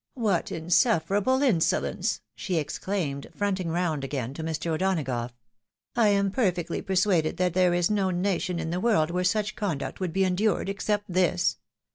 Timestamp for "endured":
10.23-10.69